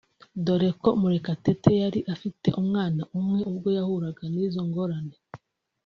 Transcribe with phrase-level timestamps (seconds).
[0.45, 5.15] dore ko Murekatete yari afite umwana umwe ubwo yahuraga n’izo ngorane